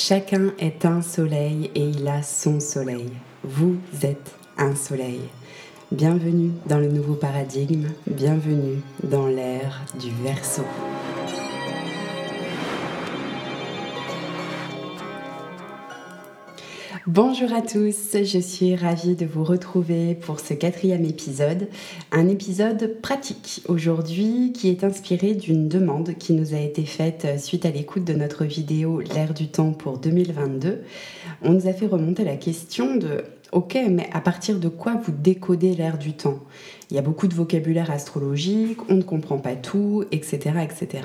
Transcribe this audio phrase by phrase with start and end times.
[0.00, 3.10] Chacun est un soleil et il a son soleil.
[3.42, 5.22] Vous êtes un soleil.
[5.90, 10.62] Bienvenue dans le nouveau paradigme, bienvenue dans l'ère du verso.
[17.10, 21.68] Bonjour à tous, je suis ravie de vous retrouver pour ce quatrième épisode,
[22.12, 27.64] un épisode pratique aujourd'hui qui est inspiré d'une demande qui nous a été faite suite
[27.64, 30.82] à l'écoute de notre vidéo L'ère du temps pour 2022.
[31.40, 35.12] On nous a fait remonter la question de Ok, mais à partir de quoi vous
[35.12, 36.40] décodez l'ère du temps?
[36.90, 40.56] Il y a beaucoup de vocabulaire astrologique, on ne comprend pas tout, etc.
[40.62, 41.04] etc.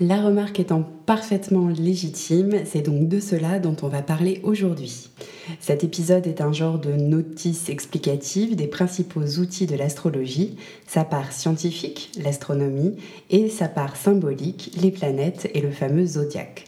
[0.00, 5.10] La remarque étant parfaitement légitime, c'est donc de cela dont on va parler aujourd'hui.
[5.58, 11.32] Cet épisode est un genre de notice explicative des principaux outils de l'astrologie, sa part
[11.32, 12.94] scientifique, l'astronomie,
[13.30, 16.66] et sa part symbolique, les planètes et le fameux zodiaque.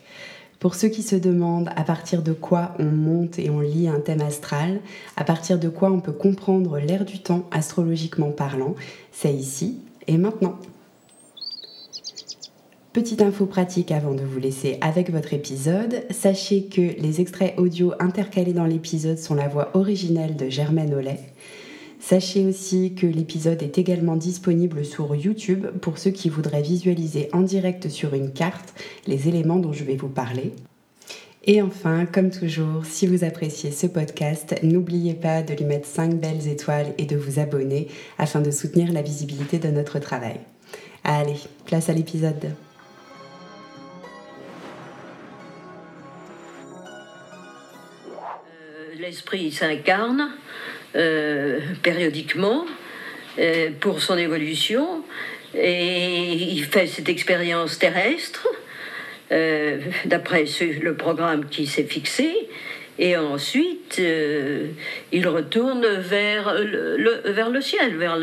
[0.58, 4.00] Pour ceux qui se demandent à partir de quoi on monte et on lit un
[4.00, 4.80] thème astral,
[5.16, 8.74] à partir de quoi on peut comprendre l'ère du temps astrologiquement parlant,
[9.12, 9.78] c'est ici
[10.08, 10.58] et maintenant.
[12.92, 17.92] Petite info pratique avant de vous laisser avec votre épisode, sachez que les extraits audio
[18.00, 21.20] intercalés dans l'épisode sont la voix originelle de Germaine Ollet.
[22.00, 27.42] Sachez aussi que l'épisode est également disponible sur YouTube pour ceux qui voudraient visualiser en
[27.42, 28.74] direct sur une carte
[29.06, 30.52] les éléments dont je vais vous parler.
[31.44, 36.16] Et enfin, comme toujours, si vous appréciez ce podcast, n'oubliez pas de lui mettre 5
[36.16, 37.86] belles étoiles et de vous abonner
[38.18, 40.40] afin de soutenir la visibilité de notre travail.
[41.04, 42.52] Allez, place à l'épisode.
[49.10, 50.30] L'esprit s'incarne
[50.94, 52.64] euh, périodiquement
[53.40, 55.02] euh, pour son évolution
[55.52, 58.46] et il fait cette expérience terrestre
[59.32, 60.44] euh, d'après
[60.80, 62.32] le programme qui s'est fixé
[63.00, 64.00] et ensuite
[65.10, 68.16] il retourne vers le, vers le ciel, vers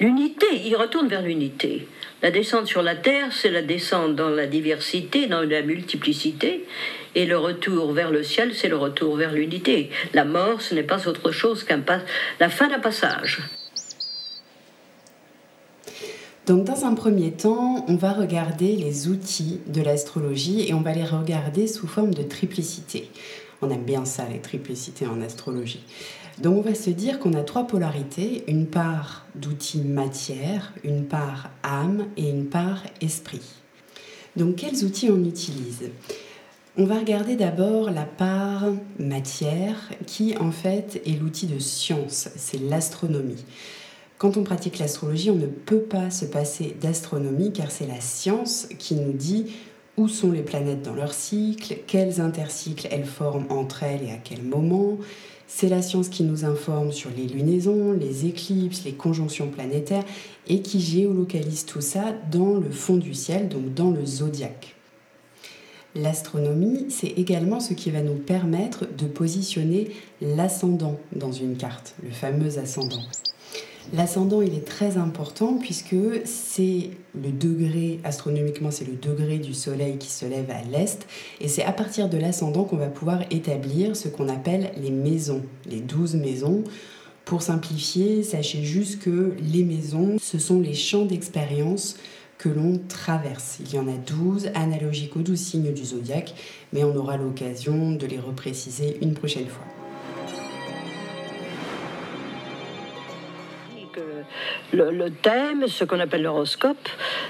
[0.00, 1.88] l'unité, il retourne vers l'unité.
[2.22, 6.64] La descente sur la terre, c'est la descente dans la diversité, dans la multiplicité,
[7.14, 9.90] et le retour vers le ciel, c'est le retour vers l'unité.
[10.12, 11.82] La mort, ce n'est pas autre chose qu'un
[12.40, 13.40] la fin d'un passage.
[16.46, 20.92] Donc dans un premier temps, on va regarder les outils de l'astrologie et on va
[20.92, 23.10] les regarder sous forme de triplicité.
[23.62, 25.82] On aime bien ça, les triplicités en astrologie.
[26.38, 31.50] Donc on va se dire qu'on a trois polarités, une part d'outils matière, une part
[31.62, 33.40] âme et une part esprit.
[34.36, 35.90] Donc quels outils on utilise?
[36.76, 38.64] On va regarder d'abord la part
[38.98, 43.44] matière qui en fait est l'outil de science, c'est l'astronomie.
[44.18, 48.66] Quand on pratique l'astrologie, on ne peut pas se passer d'astronomie car c'est la science
[48.78, 49.52] qui nous dit
[49.96, 54.16] où sont les planètes dans leur cycle, quels intercycles elles forment entre elles et à
[54.16, 54.98] quel moment.
[55.46, 60.04] C'est la science qui nous informe sur les lunaisons, les éclipses, les conjonctions planétaires
[60.48, 64.73] et qui géolocalise tout ça dans le fond du ciel, donc dans le zodiaque.
[65.94, 69.90] L'astronomie, c'est également ce qui va nous permettre de positionner
[70.20, 73.02] l'ascendant dans une carte, le fameux ascendant.
[73.92, 79.98] L'ascendant, il est très important puisque c'est le degré, astronomiquement, c'est le degré du Soleil
[79.98, 81.06] qui se lève à l'Est.
[81.40, 85.42] Et c'est à partir de l'ascendant qu'on va pouvoir établir ce qu'on appelle les maisons,
[85.70, 86.64] les douze maisons.
[87.24, 91.96] Pour simplifier, sachez juste que les maisons, ce sont les champs d'expérience
[92.44, 93.58] que l'on traverse.
[93.60, 96.34] Il y en a 12 analogiques aux 12 signes du zodiaque,
[96.74, 99.64] mais on aura l'occasion de les repréciser une prochaine fois.
[104.72, 106.88] Le, thème, ce qu'on appelle l'horoscope,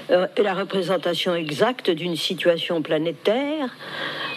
[0.09, 3.69] euh, est la représentation exacte d'une situation planétaire,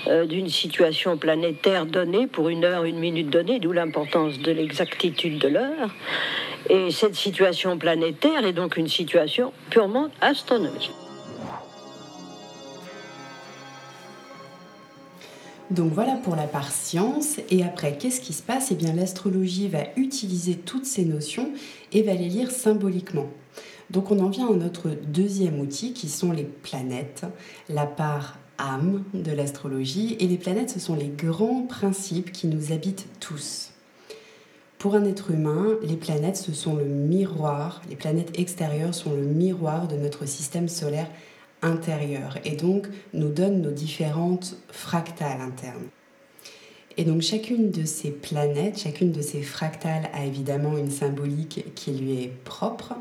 [0.06, 5.38] euh, d'une situation planétaire donnée pour une heure, une minute donnée, d'où l'importance de l'exactitude
[5.38, 5.90] de l'heure.
[6.70, 10.90] Et cette situation planétaire est donc une situation purement astronomique.
[15.70, 17.38] Donc voilà pour la part science.
[17.50, 18.70] Et après, qu'est-ce qui se passe?
[18.70, 21.50] Eh bien, l'astrologie va utiliser toutes ces notions
[21.92, 23.28] et va les lire symboliquement.
[23.90, 27.24] Donc on en vient à notre deuxième outil qui sont les planètes,
[27.68, 30.16] la part âme de l'astrologie.
[30.20, 33.67] Et les planètes, ce sont les grands principes qui nous habitent tous.
[34.78, 39.24] Pour un être humain, les planètes, ce sont le miroir, les planètes extérieures sont le
[39.24, 41.10] miroir de notre système solaire
[41.62, 45.88] intérieur et donc nous donnent nos différentes fractales internes.
[46.96, 51.90] Et donc chacune de ces planètes, chacune de ces fractales a évidemment une symbolique qui
[51.90, 52.94] lui est propre.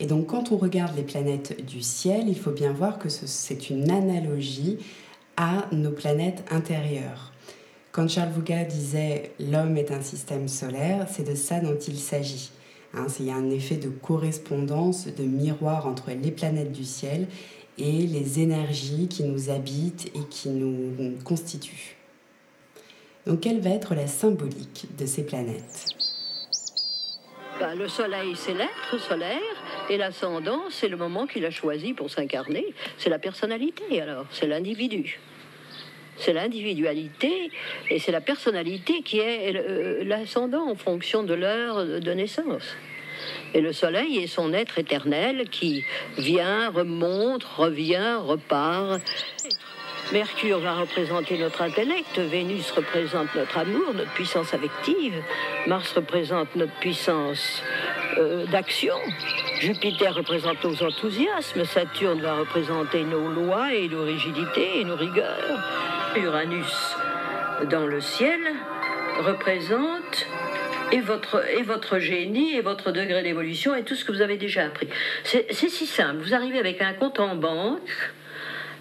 [0.00, 3.70] Et donc quand on regarde les planètes du ciel, il faut bien voir que c'est
[3.70, 4.76] une analogie
[5.38, 7.32] à nos planètes intérieures.
[7.92, 12.50] Quand Charles Vouga disait l'homme est un système solaire, c'est de ça dont il s'agit.
[12.94, 17.26] Hein, il y a un effet de correspondance, de miroir entre les planètes du ciel
[17.78, 21.96] et les énergies qui nous habitent et qui nous constituent.
[23.26, 25.86] Donc quelle va être la symbolique de ces planètes?
[27.60, 29.40] Bah, Le Soleil, c'est l'être solaire,
[29.90, 32.72] et l'ascendant, c'est le moment qu'il a choisi pour s'incarner.
[32.98, 35.18] C'est la personnalité, alors, c'est l'individu.
[36.18, 37.50] C'est l'individualité
[37.90, 42.76] et c'est la personnalité qui est euh, l'ascendant en fonction de l'heure de naissance.
[43.54, 45.84] Et le soleil est son être éternel qui
[46.16, 49.00] vient, remonte, revient, repart.
[50.12, 55.22] Mercure va représenter notre intellect, Vénus représente notre amour, notre puissance affective,
[55.66, 57.62] Mars représente notre puissance
[58.16, 58.94] euh, d'action,
[59.60, 65.60] Jupiter représente nos enthousiasmes, Saturne va représenter nos lois et nos rigidités et nos rigueurs,
[66.16, 66.96] Uranus
[67.70, 68.40] dans le ciel
[69.20, 70.26] représente
[70.92, 74.64] et votre, votre génie et votre degré d'évolution et tout ce que vous avez déjà
[74.64, 74.88] appris.
[75.24, 76.22] C'est si simple.
[76.22, 78.12] Vous arrivez avec un compte en banque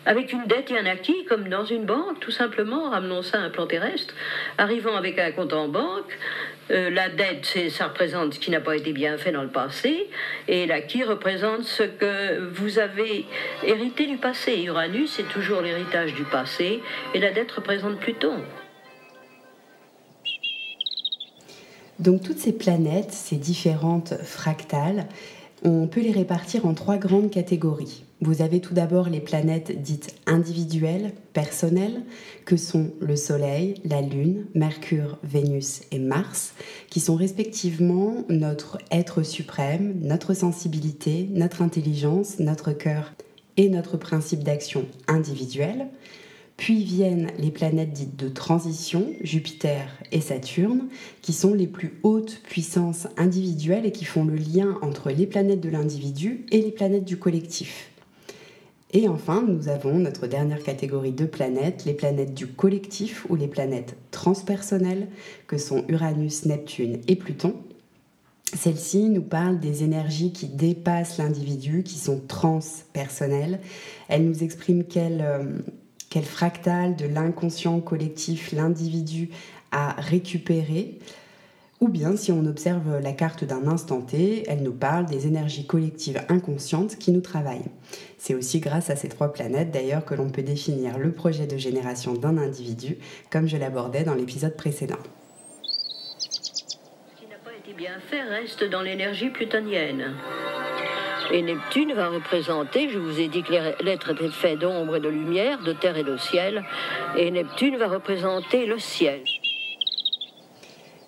[0.07, 3.41] avec une dette et un acquis, comme dans une banque, tout simplement, ramenons ça à
[3.41, 4.15] un plan terrestre,
[4.57, 6.17] arrivant avec un compte en banque,
[6.71, 10.09] euh, la dette, ça représente ce qui n'a pas été bien fait dans le passé,
[10.47, 13.25] et l'acquis représente ce que vous avez
[13.63, 14.63] hérité du passé.
[14.63, 16.81] Uranus, c'est toujours l'héritage du passé,
[17.13, 18.37] et la dette représente Pluton.
[21.99, 25.07] Donc toutes ces planètes, ces différentes fractales,
[25.63, 28.06] on peut les répartir en trois grandes catégories.
[28.19, 32.01] Vous avez tout d'abord les planètes dites individuelles, personnelles,
[32.45, 36.55] que sont le Soleil, la Lune, Mercure, Vénus et Mars,
[36.89, 43.13] qui sont respectivement notre être suprême, notre sensibilité, notre intelligence, notre cœur
[43.55, 45.87] et notre principe d'action individuel.
[46.57, 50.87] Puis viennent les planètes dites de transition, Jupiter et Saturne,
[51.21, 55.61] qui sont les plus hautes puissances individuelles et qui font le lien entre les planètes
[55.61, 57.91] de l'individu et les planètes du collectif.
[58.93, 63.47] Et enfin, nous avons notre dernière catégorie de planètes, les planètes du collectif ou les
[63.47, 65.07] planètes transpersonnelles,
[65.47, 67.55] que sont Uranus, Neptune et Pluton.
[68.55, 73.59] Celles-ci nous parlent des énergies qui dépassent l'individu, qui sont transpersonnelles.
[74.07, 75.59] Elles nous expriment quelles euh,
[76.09, 79.29] quel fractal de l'inconscient collectif l'individu
[79.71, 80.99] a récupéré.
[81.79, 85.67] Ou bien, si on observe la carte d'un instant T, elle nous parle des énergies
[85.67, 87.69] collectives inconscientes qui nous travaillent.
[88.17, 91.55] C'est aussi grâce à ces trois planètes d'ailleurs que l'on peut définir le projet de
[91.55, 92.97] génération d'un individu,
[93.29, 94.97] comme je l'abordais dans l'épisode précédent.
[96.17, 100.15] Ce qui n'a pas été bien fait reste dans l'énergie plutonienne.
[101.31, 105.09] Et Neptune va représenter, je vous ai dit que l'être était fait d'ombre et de
[105.09, 106.63] lumière, de terre et de ciel,
[107.17, 109.21] et Neptune va représenter le ciel.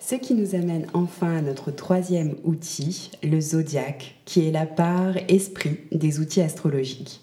[0.10, 5.16] Ce qui nous amène enfin à notre troisième outil, le zodiaque, qui est la part
[5.28, 7.22] esprit des outils astrologiques.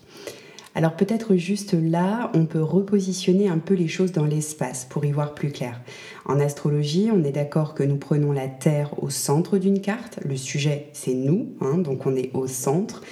[0.76, 5.10] Alors peut-être juste là, on peut repositionner un peu les choses dans l'espace pour y
[5.10, 5.80] voir plus clair.
[6.26, 10.20] En astrologie, on est d'accord que nous prenons la Terre au centre d'une carte.
[10.24, 13.02] Le sujet, c'est nous, hein, donc on est au centre.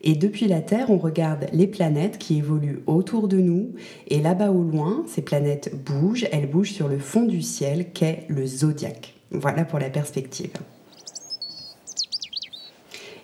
[0.00, 3.74] Et depuis la Terre, on regarde les planètes qui évoluent autour de nous.
[4.06, 6.28] Et là-bas au loin, ces planètes bougent.
[6.32, 9.17] Elles bougent sur le fond du ciel qu'est le zodiaque.
[9.30, 10.52] Voilà pour la perspective.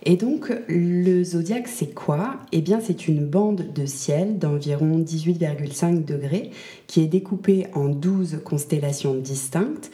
[0.07, 2.37] Et donc, le zodiaque, c'est quoi?
[2.53, 6.51] Eh bien, c'est une bande de ciel d'environ 18,5 degrés
[6.87, 9.91] qui est découpée en 12 constellations distinctes.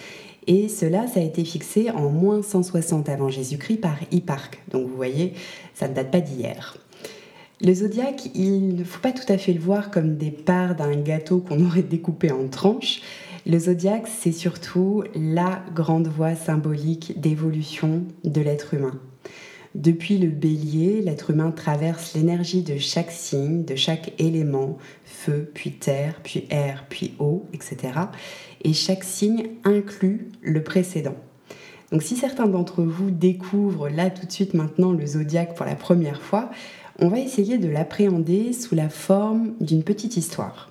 [0.48, 4.60] Et cela, ça a été fixé en moins 160 avant Jésus-Christ par Hipparque.
[4.72, 5.34] Donc, vous voyez,
[5.74, 6.76] ça ne date pas d'hier.
[7.62, 10.96] Le zodiaque, il ne faut pas tout à fait le voir comme des parts d'un
[10.96, 13.02] gâteau qu'on aurait découpé en tranches.
[13.47, 19.00] Le zodiaque, c'est surtout la grande voie symbolique d'évolution de l'être humain.
[19.75, 25.73] Depuis le bélier, l'être humain traverse l'énergie de chaque signe, de chaque élément, feu, puis
[25.73, 27.78] terre, puis air, puis eau, etc.
[28.62, 31.16] Et chaque signe inclut le précédent.
[31.92, 35.76] Donc si certains d'entre vous découvrent là tout de suite maintenant le zodiaque pour la
[35.76, 36.50] première fois,
[36.99, 40.69] on va essayer de l'appréhender sous la forme d'une petite histoire.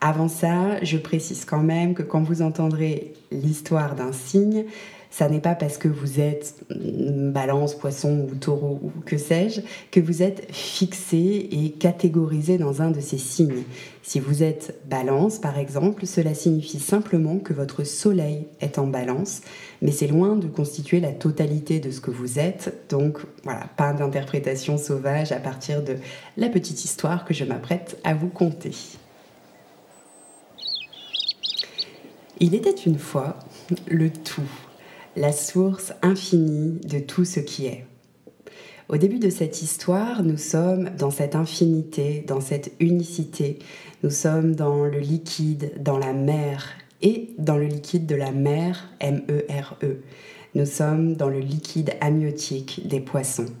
[0.00, 4.64] Avant ça, je précise quand même que quand vous entendrez l'histoire d'un signe,
[5.10, 10.00] ça n'est pas parce que vous êtes balance, poisson ou taureau ou que sais-je que
[10.00, 13.64] vous êtes fixé et catégorisé dans un de ces signes.
[14.02, 19.40] Si vous êtes balance, par exemple, cela signifie simplement que votre soleil est en balance,
[19.82, 22.86] mais c'est loin de constituer la totalité de ce que vous êtes.
[22.90, 25.96] Donc voilà, pas d'interprétation sauvage à partir de
[26.36, 28.72] la petite histoire que je m'apprête à vous conter.
[32.40, 33.36] Il était une fois
[33.88, 34.48] le tout,
[35.16, 37.84] la source infinie de tout ce qui est.
[38.88, 43.58] Au début de cette histoire, nous sommes dans cette infinité, dans cette unicité.
[44.04, 46.68] Nous sommes dans le liquide, dans la mer
[47.02, 49.84] et dans le liquide de la mer, M-E-R-E.
[49.84, 49.96] -E.
[50.54, 53.52] Nous sommes dans le liquide amniotique des poissons.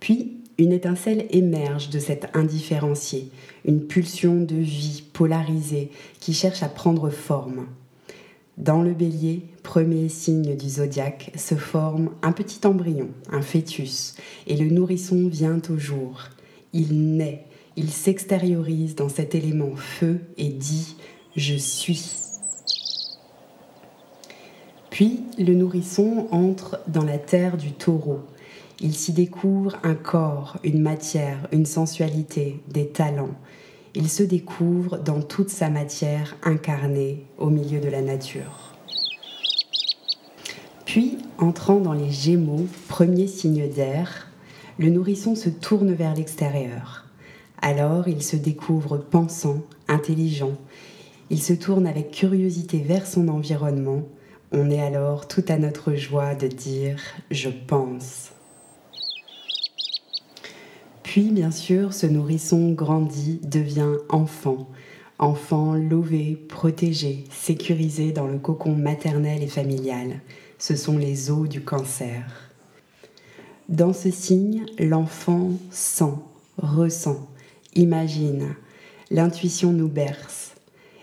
[0.00, 3.30] Puis, une étincelle émerge de cet indifférencié,
[3.68, 7.66] une pulsion de vie polarisée qui cherche à prendre forme.
[8.56, 14.56] Dans le bélier, premier signe du zodiaque, se forme un petit embryon, un fœtus, et
[14.56, 16.30] le nourrisson vient au jour.
[16.72, 17.44] Il naît,
[17.76, 20.96] il s'extériorise dans cet élément feu et dit⁇
[21.36, 21.94] Je suis⁇
[24.90, 28.20] Puis le nourrisson entre dans la terre du taureau,
[28.80, 33.34] il s'y découvre un corps, une matière, une sensualité, des talents.
[33.94, 38.74] Il se découvre dans toute sa matière incarnée au milieu de la nature.
[40.84, 44.28] Puis, entrant dans les Gémeaux, premier signe d'air,
[44.78, 47.04] le nourrisson se tourne vers l'extérieur.
[47.60, 50.56] Alors il se découvre pensant, intelligent.
[51.30, 54.02] Il se tourne avec curiosité vers son environnement.
[54.52, 56.96] On est alors tout à notre joie de dire⁇
[57.30, 58.30] Je pense⁇
[61.08, 64.68] puis, bien sûr, ce nourrisson grandit, devient enfant.
[65.18, 70.20] Enfant lové, protégé, sécurisé dans le cocon maternel et familial.
[70.58, 72.52] Ce sont les os du cancer.
[73.70, 76.12] Dans ce signe, l'enfant sent,
[76.58, 77.26] ressent,
[77.74, 78.54] imagine.
[79.10, 80.56] L'intuition nous berce.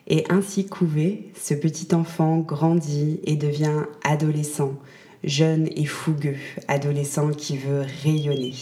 [0.06, 4.76] Et ainsi couvé, ce petit enfant grandit et devient adolescent,
[5.24, 8.54] jeune et fougueux, adolescent qui veut rayonner.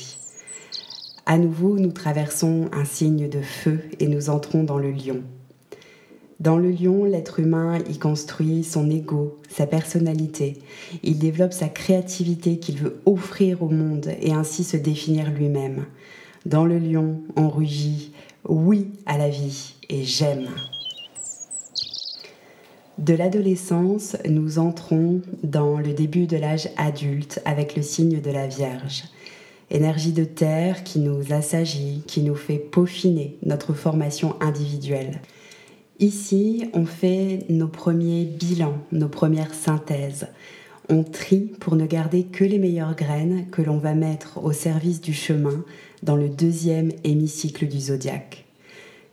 [1.25, 5.23] À nouveau, nous traversons un signe de feu et nous entrons dans le lion.
[6.41, 10.57] Dans le lion, l'être humain y construit son ego, sa personnalité.
[11.01, 15.85] Il développe sa créativité qu'il veut offrir au monde et ainsi se définir lui-même.
[16.45, 18.11] Dans le lion, on rugit
[18.49, 20.49] oui à la vie et j'aime.
[22.97, 28.47] De l'adolescence, nous entrons dans le début de l'âge adulte avec le signe de la
[28.47, 29.05] Vierge
[29.73, 35.19] énergie de terre qui nous assagit, qui nous fait peaufiner notre formation individuelle.
[35.99, 40.27] Ici, on fait nos premiers bilans, nos premières synthèses.
[40.89, 45.01] On trie pour ne garder que les meilleures graines que l'on va mettre au service
[45.01, 45.63] du chemin
[46.03, 48.45] dans le deuxième hémicycle du zodiaque.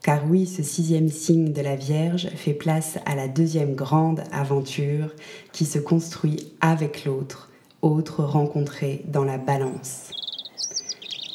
[0.02, 5.14] Car oui, ce sixième signe de la Vierge fait place à la deuxième grande aventure
[5.52, 7.50] qui se construit avec l'autre,
[7.83, 10.20] autre rencontré dans la balance.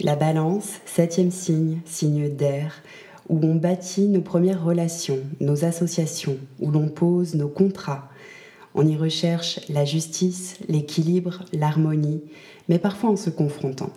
[0.02, 2.82] La balance, septième signe, signe d'air,
[3.30, 8.10] où on bâtit nos premières relations, nos associations, où l'on pose nos contrats.
[8.74, 12.24] On y recherche la justice, l'équilibre, l'harmonie,
[12.68, 13.90] mais parfois en se confrontant.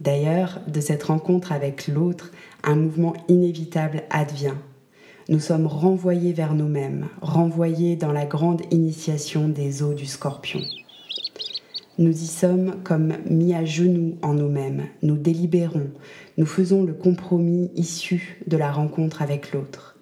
[0.00, 2.32] D'ailleurs, de cette rencontre avec l'autre,
[2.64, 4.56] un mouvement inévitable advient.
[5.28, 10.60] Nous sommes renvoyés vers nous-mêmes, renvoyés dans la grande initiation des eaux du scorpion.
[11.96, 15.90] Nous y sommes comme mis à genoux en nous-mêmes, nous délibérons,
[16.36, 19.96] nous faisons le compromis issu de la rencontre avec l'autre.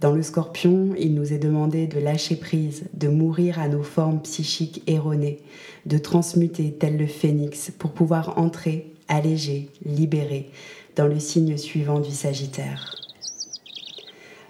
[0.00, 4.22] Dans le scorpion, il nous est demandé de lâcher prise, de mourir à nos formes
[4.22, 5.38] psychiques erronées,
[5.86, 10.50] de transmuter tel le phénix pour pouvoir entrer, allégé, libéré,
[10.96, 12.96] dans le signe suivant du Sagittaire.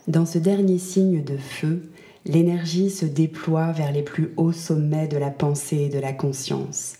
[0.08, 1.82] Dans ce dernier signe de feu,
[2.26, 6.94] l'énergie se déploie vers les plus hauts sommets de la pensée et de la conscience.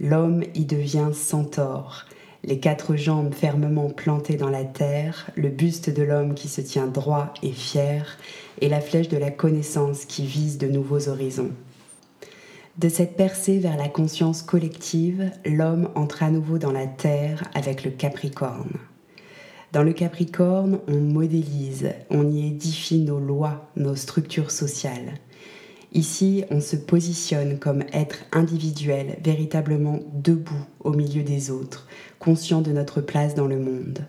[0.00, 2.06] L'homme y devient centaure,
[2.44, 6.86] les quatre jambes fermement plantées dans la terre, le buste de l'homme qui se tient
[6.86, 8.16] droit et fier,
[8.60, 11.52] et la flèche de la connaissance qui vise de nouveaux horizons.
[12.78, 17.84] De cette percée vers la conscience collective, l'homme entre à nouveau dans la terre avec
[17.84, 18.78] le Capricorne.
[19.70, 25.12] Dans le Capricorne, on modélise, on y édifie nos lois, nos structures sociales.
[25.92, 31.86] Ici, on se positionne comme être individuel, véritablement debout au milieu des autres,
[32.18, 34.06] conscient de notre place dans le monde.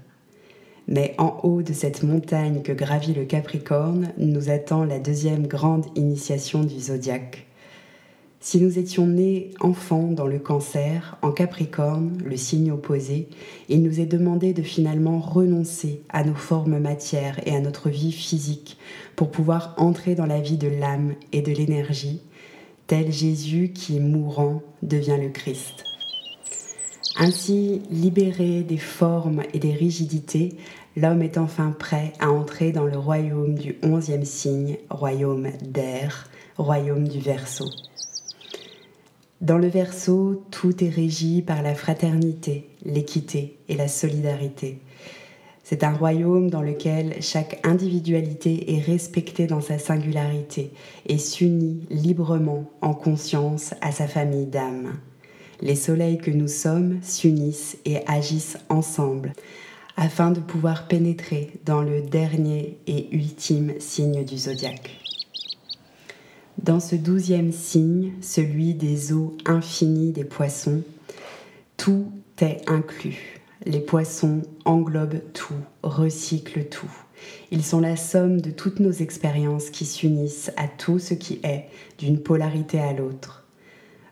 [0.88, 5.86] Mais en haut de cette montagne que gravit le Capricorne, nous attend la deuxième grande
[5.96, 7.49] initiation du zodiaque,
[8.42, 13.28] si nous étions nés enfants dans le cancer, en Capricorne, le signe opposé,
[13.68, 18.14] il nous est demandé de finalement renoncer à nos formes matières et à notre vie
[18.14, 18.78] physique
[19.18, 22.22] pour pouvoir entrer dans la vie de l'âme et de l'énergie,
[22.88, 25.84] tel Jésus qui, mourant, devient le Christ.
[27.18, 30.56] Ainsi, libéré des formes et des rigidités,
[30.96, 37.10] l'homme est enfin prêt à entrer dans le royaume du onzième signe, royaume d'air, royaume
[37.10, 37.70] du Verseau.
[39.42, 44.80] Dans le Verseau, tout est régi par la fraternité, l'équité et la solidarité.
[45.64, 50.72] C'est un royaume dans lequel chaque individualité est respectée dans sa singularité
[51.06, 55.00] et s'unit librement en conscience à sa famille d'âme.
[55.62, 59.32] Les soleils que nous sommes s'unissent et agissent ensemble
[59.96, 64.99] afin de pouvoir pénétrer dans le dernier et ultime signe du zodiaque.
[66.64, 70.82] Dans ce douzième signe, celui des eaux infinies des poissons,
[71.78, 72.12] tout
[72.42, 73.40] est inclus.
[73.66, 76.92] Les poissons englobent tout, recyclent tout.
[77.52, 81.68] Ils sont la somme de toutes nos expériences qui s'unissent à tout ce qui est,
[81.98, 83.46] d'une polarité à l'autre.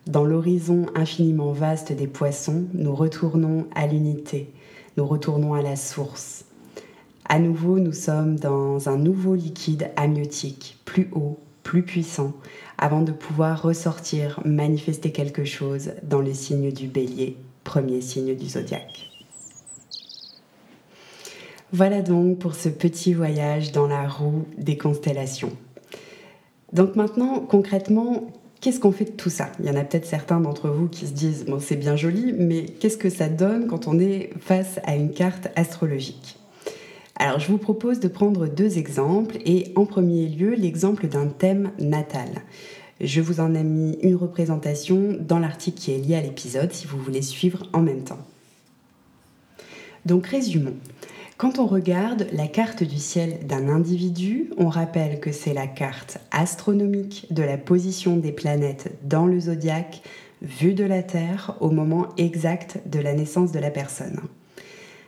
[0.05, 4.53] Dans l'horizon infiniment vaste des poissons, nous retournons à l'unité,
[4.95, 6.45] nous retournons à la source.
[7.27, 12.31] À nouveau, nous sommes dans un nouveau liquide amniotique, plus haut, plus puissant,
[12.77, 18.47] avant de pouvoir ressortir, manifester quelque chose dans le signe du bélier, premier signe du
[18.47, 19.09] zodiaque.
[21.73, 25.51] Voilà donc pour ce petit voyage dans la roue des constellations.
[26.71, 28.31] Donc maintenant, concrètement,
[28.61, 29.51] qu'est-ce qu'on fait de tout ça?
[29.59, 32.31] Il y en a peut-être certains d'entre vous qui se disent, bon c'est bien joli,
[32.31, 36.37] mais qu'est-ce que ça donne quand on est face à une carte astrologique?
[37.19, 41.71] Alors je vous propose de prendre deux exemples et en premier lieu l'exemple d'un thème
[41.79, 42.29] natal.
[43.01, 46.87] Je vous en ai mis une représentation dans l'article qui est lié à l'épisode si
[46.87, 48.19] vous voulez suivre en même temps.
[50.05, 50.75] Donc résumons.
[51.37, 56.17] Quand on regarde la carte du ciel d'un individu, on rappelle que c'est la carte
[56.31, 60.01] astronomique de la position des planètes dans le zodiaque
[60.41, 64.21] vue de la Terre au moment exact de la naissance de la personne.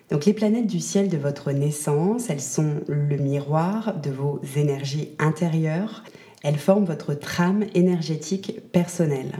[0.09, 5.12] Donc les planètes du ciel de votre naissance, elles sont le miroir de vos énergies
[5.19, 6.03] intérieures,
[6.41, 9.34] elles forment votre trame énergétique personnelle.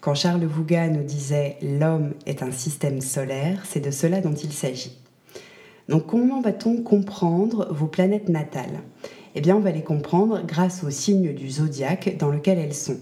[0.00, 4.52] Quand Charles Vouga nous disait l'homme est un système solaire, c'est de cela dont il
[4.52, 4.98] s'agit.
[5.88, 8.82] Donc comment va-t-on comprendre vos planètes natales?
[9.34, 12.98] Eh bien on va les comprendre grâce au signe du zodiaque dans lequel elles sont.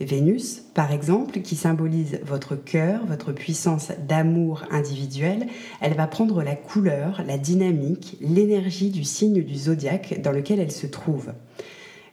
[0.00, 5.46] Vénus, par exemple, qui symbolise votre cœur, votre puissance d'amour individuel,
[5.80, 10.72] elle va prendre la couleur, la dynamique, l'énergie du signe du zodiaque dans lequel elle
[10.72, 11.32] se trouve.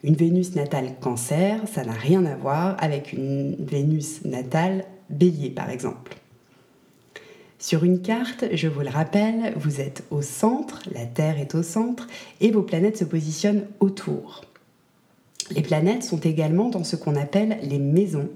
[0.03, 5.69] Une Vénus natale cancer, ça n'a rien à voir avec une Vénus natale bélier, par
[5.69, 6.17] exemple.
[7.59, 11.63] Sur une carte, je vous le rappelle, vous êtes au centre, la Terre est au
[11.63, 12.05] centre,
[12.39, 14.41] et vos planètes se positionnent autour.
[15.55, 18.29] Les planètes sont également dans ce qu'on appelle les maisons,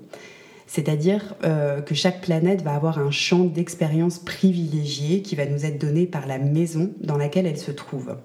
[0.66, 5.80] c'est-à-dire euh, que chaque planète va avoir un champ d'expérience privilégié qui va nous être
[5.80, 8.16] donné par la maison dans laquelle elle se trouve.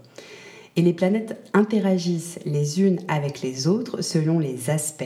[0.77, 5.05] Et les planètes interagissent les unes avec les autres selon les aspects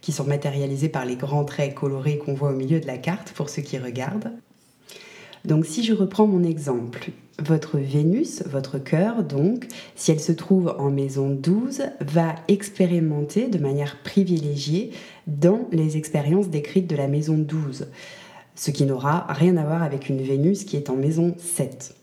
[0.00, 3.32] qui sont matérialisés par les grands traits colorés qu'on voit au milieu de la carte
[3.32, 4.32] pour ceux qui regardent.
[5.44, 10.74] Donc si je reprends mon exemple, votre Vénus, votre cœur, donc, si elle se trouve
[10.78, 14.92] en maison 12, va expérimenter de manière privilégiée
[15.26, 17.88] dans les expériences décrites de la maison 12,
[18.54, 21.96] ce qui n'aura rien à voir avec une Vénus qui est en maison 7.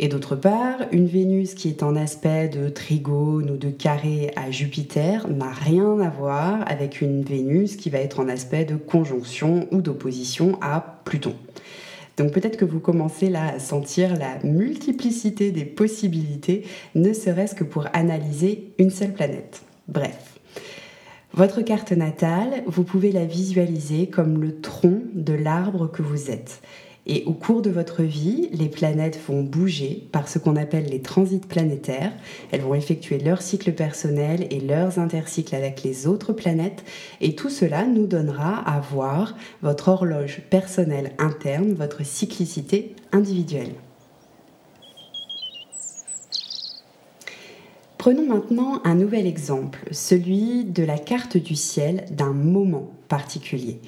[0.00, 4.52] Et d'autre part, une Vénus qui est en aspect de trigone ou de carré à
[4.52, 9.66] Jupiter n'a rien à voir avec une Vénus qui va être en aspect de conjonction
[9.72, 11.34] ou d'opposition à Pluton.
[12.18, 17.64] Donc peut-être que vous commencez là à sentir la multiplicité des possibilités, ne serait-ce que
[17.64, 19.62] pour analyser une seule planète.
[19.86, 20.38] Bref.
[21.32, 26.60] Votre carte natale, vous pouvez la visualiser comme le tronc de l'arbre que vous êtes.
[27.10, 31.00] Et au cours de votre vie, les planètes vont bouger par ce qu'on appelle les
[31.00, 32.12] transits planétaires.
[32.52, 36.84] Elles vont effectuer leur cycle personnel et leurs intercycles avec les autres planètes.
[37.22, 43.72] Et tout cela nous donnera à voir votre horloge personnelle interne, votre cyclicité individuelle.
[47.96, 53.80] Prenons maintenant un nouvel exemple, celui de la carte du ciel d'un moment particulier.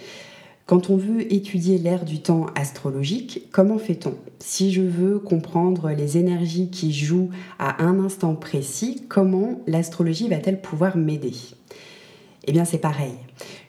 [0.70, 4.14] Quand on veut étudier l'ère du temps astrologique, comment fait-on?
[4.38, 10.60] Si je veux comprendre les énergies qui jouent à un instant précis, comment l'astrologie va-t-elle
[10.60, 11.32] pouvoir m'aider?
[12.44, 13.14] Eh bien c'est pareil.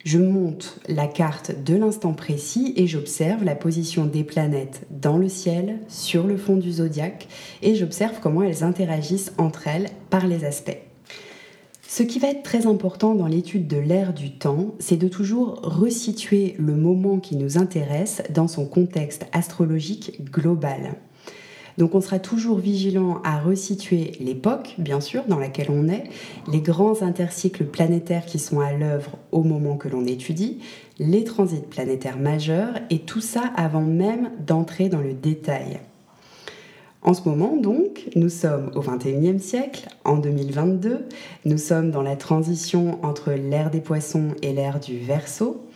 [0.04, 5.28] Je monte la carte de l'instant précis et j'observe la position des planètes dans le
[5.28, 7.26] ciel, sur le fond du zodiaque,
[7.62, 10.78] et j'observe comment elles interagissent entre elles par les aspects.
[11.94, 15.60] Ce qui va être très important dans l'étude de l'ère du temps, c'est de toujours
[15.62, 20.94] resituer le moment qui nous intéresse dans son contexte astrologique global.
[21.76, 26.04] Donc on sera toujours vigilant à resituer l'époque, bien sûr, dans laquelle on est,
[26.50, 30.60] les grands intercycles planétaires qui sont à l'œuvre au moment que l'on étudie,
[30.98, 35.78] les transits planétaires majeurs, et tout ça avant même d'entrer dans le détail.
[37.04, 41.08] En ce moment, donc, nous sommes au XXIe siècle, en 2022,
[41.44, 45.66] nous sommes dans la transition entre l'ère des poissons et l'ère du Verseau.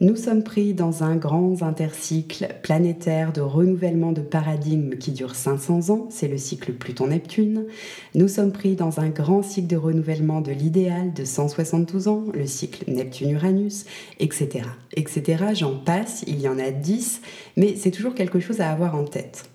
[0.00, 5.90] Nous sommes pris dans un grand intercycle planétaire de renouvellement de paradigme qui dure 500
[5.90, 7.66] ans, c'est le cycle Pluton-Neptune.
[8.14, 12.46] Nous sommes pris dans un grand cycle de renouvellement de l'idéal de 172 ans, le
[12.46, 13.84] cycle Neptune-Uranus,
[14.18, 14.64] etc.
[14.96, 15.44] etc.
[15.52, 17.20] J'en passe, il y en a 10,
[17.58, 19.50] mais c'est toujours quelque chose à avoir en tête.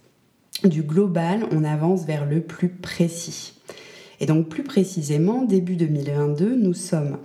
[0.64, 3.54] Du global, on avance vers le plus précis.
[4.20, 7.18] Et donc plus précisément, début 2022, nous sommes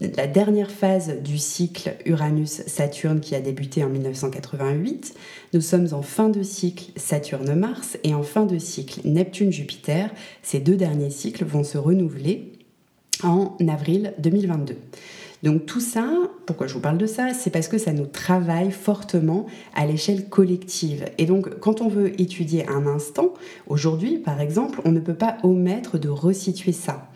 [0.00, 5.14] la dernière phase du cycle Uranus-Saturne qui a débuté en 1988.
[5.54, 10.10] Nous sommes en fin de cycle Saturne-Mars et en fin de cycle Neptune-Jupiter.
[10.42, 12.52] Ces deux derniers cycles vont se renouveler
[13.22, 14.76] en avril 2022.
[15.42, 16.08] Donc tout ça,
[16.46, 20.28] pourquoi je vous parle de ça C'est parce que ça nous travaille fortement à l'échelle
[20.28, 21.04] collective.
[21.18, 23.34] Et donc quand on veut étudier un instant,
[23.66, 27.10] aujourd'hui par exemple, on ne peut pas omettre de resituer ça.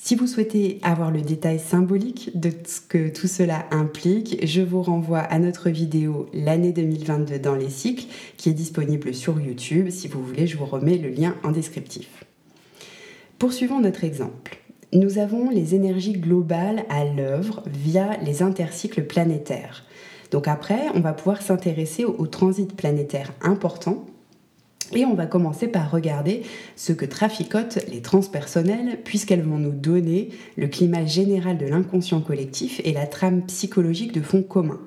[0.00, 4.80] Si vous souhaitez avoir le détail symbolique de ce que tout cela implique, je vous
[4.80, 8.06] renvoie à notre vidéo L'année 2022 dans les cycles
[8.36, 9.90] qui est disponible sur YouTube.
[9.90, 12.24] Si vous voulez, je vous remets le lien en descriptif.
[13.38, 14.58] Poursuivons notre exemple.
[14.94, 19.84] Nous avons les énergies globales à l'œuvre via les intercycles planétaires.
[20.30, 24.06] Donc après, on va pouvoir s'intéresser aux transits planétaires importants
[24.94, 26.42] et on va commencer par regarder
[26.76, 32.80] ce que traficotent les transpersonnelles, puisqu'elles vont nous donner le climat général de l'inconscient collectif
[32.84, 34.80] et la trame psychologique de fond commun.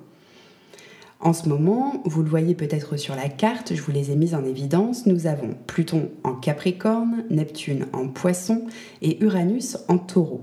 [1.24, 4.34] En ce moment, vous le voyez peut-être sur la carte, je vous les ai mises
[4.34, 8.64] en évidence, nous avons Pluton en Capricorne, Neptune en Poisson
[9.04, 10.42] et Uranus en Taureau.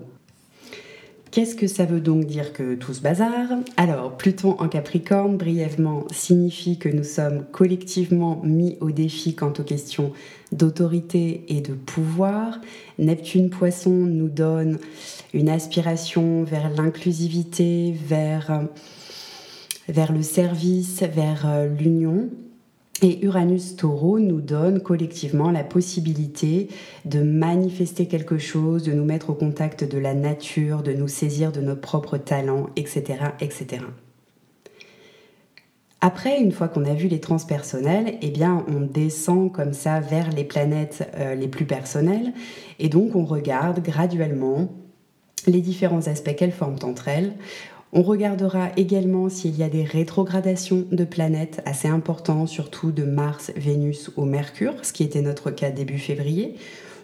[1.32, 3.48] Qu'est-ce que ça veut donc dire que tout ce bazar?
[3.76, 9.64] Alors, Pluton en Capricorne, brièvement, signifie que nous sommes collectivement mis au défi quant aux
[9.64, 10.12] questions
[10.52, 12.60] d'autorité et de pouvoir.
[12.98, 14.78] Neptune Poisson nous donne
[15.34, 18.62] une aspiration vers l'inclusivité, vers,
[19.88, 22.28] vers le service, vers euh, l'union.
[23.00, 26.68] Et Uranus Taureau nous donne collectivement la possibilité
[27.04, 31.52] de manifester quelque chose, de nous mettre au contact de la nature, de nous saisir
[31.52, 33.18] de nos propres talents, etc.
[33.40, 33.84] etc.
[36.00, 40.30] Après, une fois qu'on a vu les transpersonnels, eh bien, on descend comme ça vers
[40.30, 42.32] les planètes euh, les plus personnelles,
[42.78, 44.68] et donc on regarde graduellement
[45.46, 47.34] les différents aspects qu'elles forment entre elles.
[47.92, 53.50] On regardera également s'il y a des rétrogradations de planètes assez importantes, surtout de Mars,
[53.56, 56.56] Vénus ou Mercure, ce qui était notre cas début février,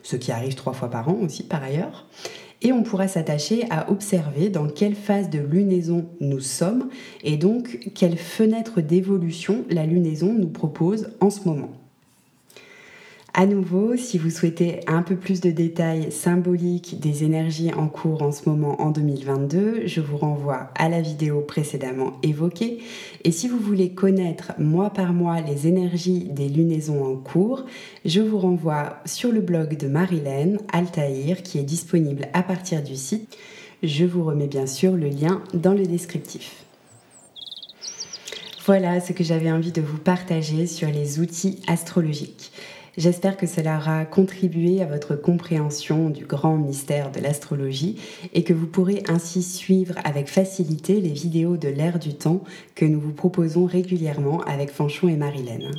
[0.02, 2.06] ce qui arrive trois fois par an aussi par ailleurs.
[2.60, 6.90] Et on pourra s'attacher à observer dans quelle phase de lunaison nous sommes
[7.22, 11.83] et donc quelle fenêtre d'évolution la lunaison nous propose en ce moment.
[13.36, 18.22] À nouveau, si vous souhaitez un peu plus de détails symboliques des énergies en cours
[18.22, 22.78] en ce moment en 2022, je vous renvoie à la vidéo précédemment évoquée.
[23.24, 27.64] Et si vous voulez connaître mois par mois les énergies des lunaisons en cours,
[28.04, 32.94] je vous renvoie sur le blog de Marilène Altaïr qui est disponible à partir du
[32.94, 33.36] site.
[33.82, 36.64] Je vous remets bien sûr le lien dans le descriptif.
[38.64, 42.52] Voilà ce que j'avais envie de vous partager sur les outils astrologiques.
[42.96, 48.00] J'espère que cela aura contribué à votre compréhension du grand mystère de l'astrologie
[48.33, 52.44] et que vous pourrez ainsi suivre avec facilité les vidéos de l'ère du temps
[52.76, 55.72] que nous vous proposons régulièrement avec Fanchon et Marilène.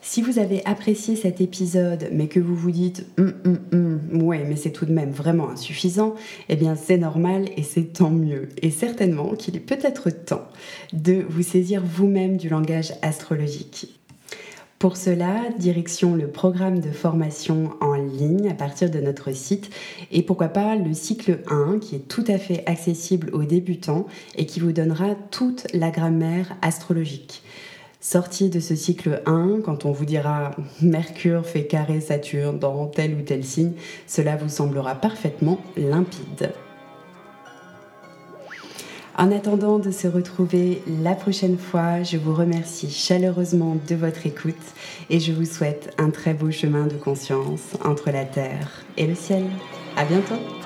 [0.00, 4.72] Si vous avez apprécié cet épisode, mais que vous vous dites hum, ouais, mais c'est
[4.72, 6.16] tout de même vraiment insuffisant,
[6.48, 8.48] eh bien c'est normal et c'est tant mieux.
[8.60, 10.48] Et certainement qu'il est peut-être temps
[10.92, 14.01] de vous saisir vous-même du langage astrologique.
[14.82, 19.70] Pour cela, direction le programme de formation en ligne à partir de notre site
[20.10, 24.44] et pourquoi pas le cycle 1 qui est tout à fait accessible aux débutants et
[24.44, 27.44] qui vous donnera toute la grammaire astrologique.
[28.00, 33.14] Sorti de ce cycle 1, quand on vous dira Mercure fait carré Saturne dans tel
[33.14, 33.74] ou tel signe,
[34.08, 36.50] cela vous semblera parfaitement limpide.
[39.18, 44.54] En attendant de se retrouver la prochaine fois, je vous remercie chaleureusement de votre écoute
[45.10, 49.14] et je vous souhaite un très beau chemin de conscience entre la terre et le
[49.14, 49.44] ciel.
[49.96, 50.61] À bientôt!